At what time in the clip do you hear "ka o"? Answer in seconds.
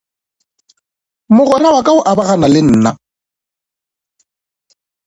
1.85-1.99